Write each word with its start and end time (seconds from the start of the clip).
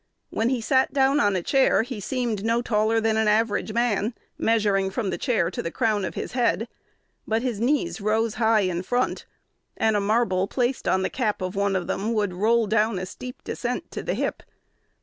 When 0.31 0.49
he 0.49 0.61
sat 0.61 0.93
down 0.93 1.19
on 1.19 1.35
a 1.35 1.43
chair, 1.43 1.83
he 1.83 1.99
seemed 1.99 2.43
no 2.43 2.63
taller 2.63 2.99
than 2.99 3.17
an 3.17 3.27
average 3.27 3.71
man, 3.71 4.15
measuring 4.35 4.89
from 4.89 5.11
the 5.11 5.17
chair 5.19 5.51
to 5.51 5.61
the 5.61 5.69
crown 5.69 6.05
of 6.05 6.15
his 6.15 6.31
head; 6.31 6.67
but 7.27 7.43
his 7.43 7.59
knees 7.59 8.01
rose 8.01 8.33
high 8.41 8.61
in 8.61 8.81
front, 8.81 9.27
and 9.77 9.95
a 9.95 10.01
marble 10.01 10.47
placed 10.47 10.87
on 10.87 11.03
the 11.03 11.09
cap 11.11 11.39
of 11.39 11.55
one 11.55 11.75
of 11.75 11.85
them 11.85 12.13
would 12.13 12.33
roll 12.33 12.65
down 12.65 12.97
a 12.97 13.05
steep 13.05 13.43
descent 13.43 13.91
to 13.91 14.01
the 14.01 14.15
hip. 14.15 14.41